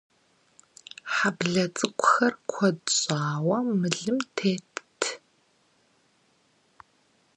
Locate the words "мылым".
3.79-4.17